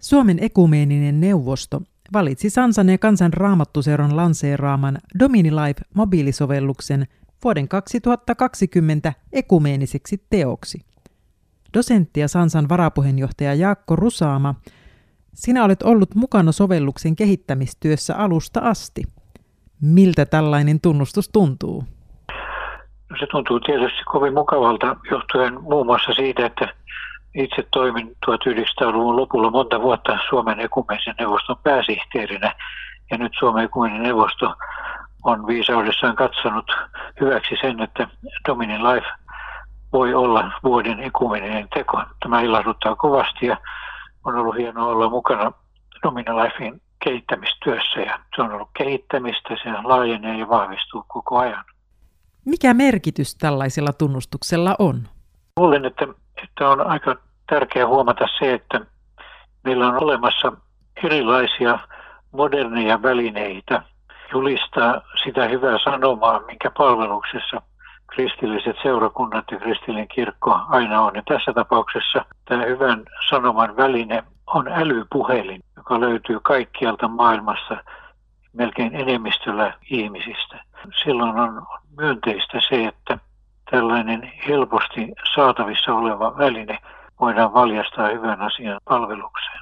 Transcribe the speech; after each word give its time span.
Suomen 0.00 0.38
ekumeeninen 0.40 1.20
neuvosto 1.20 1.80
valitsi 2.12 2.50
Sansan 2.50 2.88
ja 2.88 2.98
kansan 2.98 3.32
raamattuseuran 3.32 4.16
lanseeraaman 4.16 4.98
Domini 5.18 5.50
Life 5.50 5.80
mobiilisovelluksen 5.94 7.06
vuoden 7.44 7.68
2020 7.68 9.12
ekumeeniseksi 9.32 10.24
teoksi. 10.30 10.80
Dosentti 11.74 12.20
ja 12.20 12.28
Sansan 12.28 12.68
varapuheenjohtaja 12.68 13.54
Jaakko 13.54 13.96
Rusaama, 13.96 14.54
sinä 15.34 15.64
olet 15.64 15.82
ollut 15.82 16.14
mukana 16.14 16.52
sovelluksen 16.52 17.16
kehittämistyössä 17.16 18.16
alusta 18.16 18.60
asti. 18.60 19.02
Miltä 19.80 20.26
tällainen 20.26 20.80
tunnustus 20.80 21.28
tuntuu? 21.28 21.84
No 23.10 23.16
se 23.20 23.26
tuntuu 23.30 23.60
tietysti 23.60 24.04
kovin 24.04 24.34
mukavalta 24.34 24.96
johtuen 25.10 25.62
muun 25.62 25.86
muassa 25.86 26.12
siitä, 26.12 26.46
että 26.46 26.74
itse 27.34 27.66
toimin 27.70 28.16
1900-luvun 28.26 29.16
lopulla 29.16 29.50
monta 29.50 29.82
vuotta 29.82 30.18
Suomen 30.28 30.60
ekumeenisen 30.60 31.14
neuvoston 31.18 31.56
pääsihteerinä. 31.62 32.54
Ja 33.10 33.18
nyt 33.18 33.32
Suomen 33.38 33.64
ekumeeninen 33.64 34.02
neuvosto 34.02 34.54
on 35.24 35.46
viisaudessaan 35.46 36.16
katsonut 36.16 36.72
hyväksi 37.20 37.54
sen, 37.60 37.82
että 37.82 38.08
Dominin 38.48 38.82
Life 38.82 39.06
voi 39.92 40.14
olla 40.14 40.52
vuoden 40.64 41.00
ekumeninen 41.00 41.68
teko. 41.74 42.02
Tämä 42.22 42.40
ilahduttaa 42.40 42.96
kovasti 42.96 43.46
ja 43.46 43.56
on 44.24 44.34
ollut 44.36 44.56
hienoa 44.56 44.86
olla 44.86 45.10
mukana 45.10 45.52
Dominin 46.02 46.36
Lifein 46.36 46.80
kehittämistyössä 47.04 48.00
ja 48.00 48.18
se 48.36 48.42
on 48.42 48.52
ollut 48.52 48.70
kehittämistä, 48.78 49.56
se 49.62 49.70
laajenee 49.84 50.38
ja 50.38 50.48
vahvistuu 50.48 51.04
koko 51.08 51.38
ajan. 51.38 51.64
Mikä 52.44 52.74
merkitys 52.74 53.34
tällaisella 53.34 53.92
tunnustuksella 53.92 54.76
on? 54.78 55.08
Luulen, 55.56 55.84
että, 55.84 56.06
että 56.42 56.68
on 56.68 56.86
aika 56.86 57.16
tärkeää 57.48 57.86
huomata 57.86 58.26
se, 58.38 58.54
että 58.54 58.80
meillä 59.64 59.88
on 59.88 60.02
olemassa 60.02 60.52
erilaisia 61.04 61.78
moderneja 62.32 63.02
välineitä 63.02 63.82
julistaa 64.32 65.00
sitä 65.24 65.44
hyvää 65.44 65.78
sanomaa, 65.84 66.40
minkä 66.40 66.70
palveluksessa 66.70 67.62
kristilliset 68.06 68.76
seurakunnat 68.82 69.44
ja 69.50 69.58
kristillinen 69.58 70.08
kirkko 70.08 70.60
aina 70.68 71.00
on. 71.00 71.14
Ja 71.14 71.22
tässä 71.28 71.52
tapauksessa 71.52 72.24
tämä 72.44 72.64
hyvän 72.64 73.02
sanoman 73.28 73.76
väline 73.76 74.24
on 74.46 74.68
älypuhelin, 74.68 75.60
joka 75.76 76.00
löytyy 76.00 76.40
kaikkialta 76.42 77.08
maailmassa 77.08 77.76
melkein 78.52 78.94
enemmistöllä 78.96 79.74
ihmisistä. 79.90 80.64
Silloin 81.04 81.38
on 81.38 81.66
myönteistä 81.96 82.60
se, 82.68 82.86
että 82.86 83.18
tällainen 83.70 84.32
helposti 84.48 85.12
saatavissa 85.34 85.94
oleva 85.94 86.38
väline 86.38 86.78
voidaan 87.20 87.54
valjastaa 87.54 88.08
hyvän 88.08 88.40
asian 88.40 88.80
palvelukseen. 88.84 89.60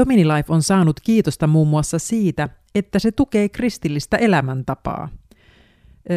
Domini 0.00 0.28
Life 0.28 0.52
on 0.52 0.62
saanut 0.62 1.00
kiitosta 1.00 1.46
muun 1.46 1.68
muassa 1.68 1.98
siitä, 1.98 2.48
että 2.74 2.98
se 2.98 3.12
tukee 3.12 3.48
kristillistä 3.48 4.16
elämäntapaa. 4.16 5.08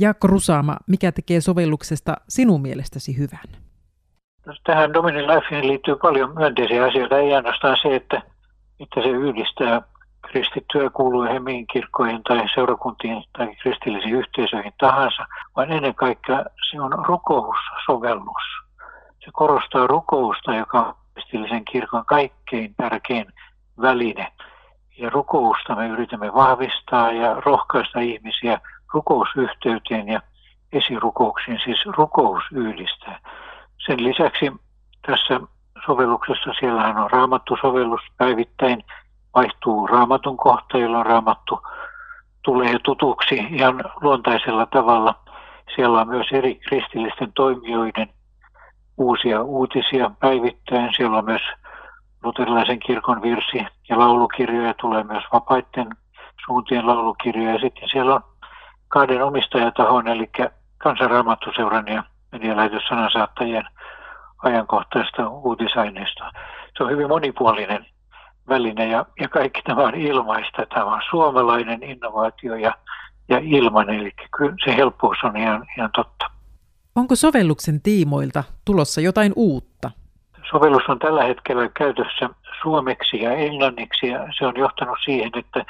Jaakko 0.00 0.26
Rusaama, 0.26 0.76
mikä 0.86 1.12
tekee 1.12 1.40
sovelluksesta 1.40 2.16
sinun 2.28 2.62
mielestäsi 2.62 3.18
hyvän? 3.18 3.60
No, 4.46 4.54
tähän 4.64 4.92
Domini 4.92 5.22
Lifeen 5.22 5.68
liittyy 5.68 5.96
paljon 5.96 6.34
myönteisiä 6.34 6.84
asioita, 6.84 7.18
ei 7.18 7.34
ainoastaan 7.34 7.76
se, 7.82 7.96
että, 7.96 8.22
että 8.80 9.02
se 9.02 9.08
yhdistää 9.08 9.82
kristittyä 10.30 10.90
kuuluu 10.90 11.26
mihin 11.40 11.66
kirkkoihin 11.72 12.22
tai 12.22 12.48
seurakuntiin 12.54 13.24
tai 13.38 13.56
kristillisiin 13.62 14.14
yhteisöihin 14.14 14.72
tahansa, 14.78 15.26
vaan 15.56 15.72
ennen 15.72 15.94
kaikkea 15.94 16.44
se 16.70 16.80
on 16.80 16.92
rukoussovellus. 17.06 18.65
Se 19.26 19.30
korostaa 19.32 19.86
rukousta, 19.86 20.54
joka 20.54 20.80
on 20.80 20.94
kristillisen 21.14 21.64
kirkon 21.64 22.04
kaikkein 22.04 22.74
tärkein 22.74 23.26
väline. 23.80 24.32
Ja 24.98 25.10
rukousta 25.10 25.74
me 25.74 25.88
yritämme 25.88 26.34
vahvistaa 26.34 27.12
ja 27.12 27.34
rohkaista 27.34 28.00
ihmisiä 28.00 28.60
rukousyhteyteen 28.92 30.08
ja 30.08 30.20
esirukouksiin, 30.72 31.60
siis 31.64 31.86
rukous 31.86 32.44
yhdistää. 32.52 33.20
Sen 33.86 34.04
lisäksi 34.04 34.52
tässä 35.06 35.40
sovelluksessa 35.86 36.52
siellähän 36.60 36.98
on 36.98 37.10
raamattusovellus 37.10 38.00
päivittäin, 38.16 38.84
vaihtuu 39.34 39.86
raamatun 39.86 40.36
kohta, 40.36 40.78
jolloin 40.78 41.06
raamattu 41.06 41.60
tulee 42.42 42.78
tutuksi 42.84 43.34
ihan 43.34 43.84
luontaisella 44.00 44.66
tavalla. 44.66 45.14
Siellä 45.74 46.00
on 46.00 46.08
myös 46.08 46.26
eri 46.32 46.54
kristillisten 46.54 47.32
toimijoiden 47.32 48.08
uusia 48.98 49.42
uutisia 49.42 50.10
päivittäin. 50.20 50.90
Siellä 50.96 51.18
on 51.18 51.24
myös 51.24 51.42
luterilaisen 52.22 52.78
kirkon 52.78 53.22
virsi- 53.22 53.66
ja 53.88 53.98
laulukirjoja, 53.98 54.74
tulee 54.74 55.04
myös 55.04 55.24
vapaiden 55.32 55.88
suuntien 56.46 56.86
laulukirjoja. 56.86 57.52
Ja 57.52 57.58
sitten 57.58 57.88
siellä 57.88 58.14
on 58.14 58.20
kahden 58.88 59.24
omistajatahon, 59.24 60.08
eli 60.08 60.30
kansanraamattuseuran 60.78 61.88
ja 61.88 62.02
medialähetys 62.32 62.82
sanansaattajien 62.88 63.64
ajankohtaista 64.42 65.28
uutisaineistoa. 65.28 66.30
Se 66.76 66.84
on 66.84 66.90
hyvin 66.90 67.08
monipuolinen 67.08 67.86
väline 68.48 68.86
ja, 68.86 69.06
ja 69.20 69.28
kaikki 69.28 69.62
tämä 69.62 69.82
on 69.82 69.94
ilmaista. 69.94 70.66
Tämä 70.66 70.84
on 70.84 71.02
suomalainen 71.10 71.82
innovaatio 71.82 72.54
ja, 72.54 72.72
ja 73.28 73.38
ilman, 73.42 73.90
eli 73.90 74.12
kyllä 74.36 74.56
se 74.64 74.76
helppous 74.76 75.18
on 75.24 75.36
ihan, 75.36 75.66
ihan 75.78 75.90
totta. 75.94 76.35
Onko 76.96 77.16
sovelluksen 77.16 77.80
tiimoilta 77.80 78.44
tulossa 78.64 79.00
jotain 79.00 79.32
uutta? 79.36 79.90
Sovellus 80.50 80.82
on 80.88 80.98
tällä 80.98 81.24
hetkellä 81.24 81.68
käytössä 81.68 82.30
suomeksi 82.62 83.22
ja 83.22 83.32
englanniksi 83.32 84.06
ja 84.06 84.28
se 84.38 84.46
on 84.46 84.54
johtanut 84.56 84.98
siihen, 85.04 85.30
että 85.34 85.64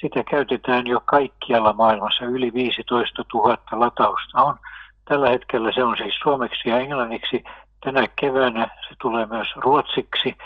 sitä 0.00 0.24
käytetään 0.24 0.86
jo 0.86 1.00
kaikkialla 1.04 1.72
maailmassa. 1.72 2.24
Yli 2.24 2.52
15 2.54 3.24
000 3.34 3.58
latausta 3.72 4.42
on. 4.42 4.56
Tällä 5.04 5.30
hetkellä 5.30 5.72
se 5.72 5.84
on 5.84 5.96
siis 5.96 6.14
suomeksi 6.22 6.68
ja 6.68 6.78
englanniksi. 6.78 7.44
Tänä 7.84 8.08
keväänä 8.20 8.68
se 8.88 8.94
tulee 9.02 9.26
myös 9.26 9.48
ruotsiksi 9.56 10.38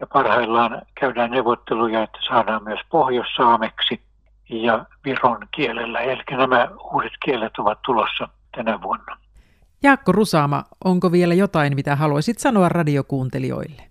ja 0.00 0.06
parhaillaan 0.06 0.82
käydään 0.94 1.30
neuvotteluja, 1.30 2.02
että 2.02 2.18
saadaan 2.28 2.64
myös 2.64 2.80
pohjoissaameksi 2.90 4.00
ja 4.48 4.84
viron 5.04 5.48
kielellä. 5.50 6.00
Eli 6.00 6.22
nämä 6.30 6.68
uudet 6.92 7.12
kielet 7.24 7.58
ovat 7.58 7.78
tulossa 7.82 8.28
tänä 8.56 8.82
vuonna. 8.82 9.19
Jaakko 9.82 10.12
Rusaama, 10.12 10.64
onko 10.84 11.12
vielä 11.12 11.34
jotain, 11.34 11.74
mitä 11.74 11.96
haluaisit 11.96 12.38
sanoa 12.38 12.68
radiokuuntelijoille? 12.68 13.82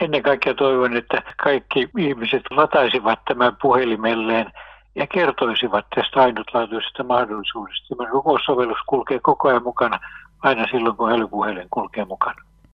Ennen 0.00 0.22
kaikkea 0.22 0.54
toivon, 0.54 0.96
että 0.96 1.22
kaikki 1.42 1.88
ihmiset 1.98 2.42
lataisivat 2.50 3.18
tämän 3.28 3.56
puhelimelleen 3.62 4.52
ja 4.94 5.06
kertoisivat 5.06 5.86
tästä 5.94 6.22
ainutlaatuisesta 6.22 7.04
mahdollisuudesta. 7.04 7.96
Tämä 7.96 8.08
rukoussovellus 8.10 8.78
kulkee 8.86 9.18
koko 9.22 9.48
ajan 9.48 9.62
mukana, 9.62 10.00
aina 10.42 10.66
silloin 10.70 10.96
kun 10.96 11.12
älypuhelin 11.12 11.68
kulkee 11.70 12.04
mukana. 12.04 12.42